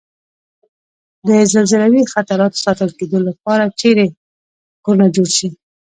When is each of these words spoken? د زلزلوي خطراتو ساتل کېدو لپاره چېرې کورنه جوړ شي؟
د 1.27 1.29
زلزلوي 1.51 2.03
خطراتو 2.13 2.61
ساتل 2.65 2.89
کېدو 2.99 3.19
لپاره 3.27 3.73
چېرې 3.79 4.07
کورنه 4.85 5.07
جوړ 5.15 5.27
شي؟ 5.37 5.49